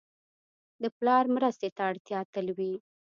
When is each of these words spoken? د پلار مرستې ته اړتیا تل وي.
د 0.81 0.83
پلار 0.97 1.25
مرستې 1.35 1.69
ته 1.75 1.81
اړتیا 1.89 2.19
تل 2.33 2.47
وي. 2.57 2.73